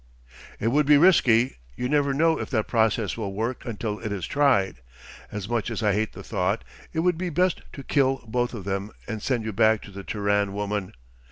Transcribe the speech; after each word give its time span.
"It 0.59 0.69
would 0.69 0.87
be 0.87 0.97
risky. 0.97 1.57
You 1.75 1.87
never 1.87 2.11
know 2.11 2.39
if 2.39 2.49
that 2.49 2.67
process 2.67 3.17
will 3.17 3.33
work 3.35 3.65
until 3.65 3.99
it 3.99 4.11
is 4.11 4.25
tried. 4.25 4.81
As 5.31 5.47
much 5.47 5.69
as 5.69 5.83
I 5.83 5.93
hate 5.93 6.13
the 6.13 6.23
thought, 6.23 6.63
it 6.91 7.01
would 7.01 7.19
be 7.19 7.29
best 7.29 7.61
to 7.73 7.83
kill 7.83 8.23
both 8.27 8.55
of 8.55 8.63
them 8.63 8.89
and 9.07 9.21
send 9.21 9.45
you 9.45 9.53
back 9.53 9.83
to 9.83 9.91
the 9.91 10.03
Terran 10.03 10.53
woman. 10.53 10.95